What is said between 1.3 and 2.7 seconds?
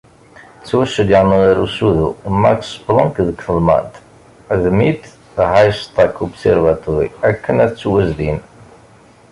ɣer Usudu Max